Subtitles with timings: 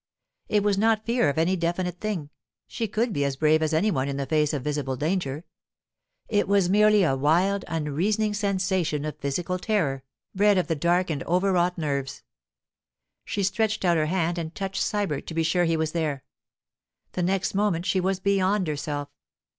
[0.49, 2.31] It was not fear of any definite thing;
[2.65, 5.45] she could be as brave as any one in the face of visible danger.
[6.27, 10.01] It was merely a wild, unreasoning sensation of physical terror,
[10.33, 12.23] bred of the dark and overwrought nerves.
[13.25, 16.23] She stretched out her hand and touched Sybert to be sure he was there.
[17.11, 19.09] The next moment she was beyond herself.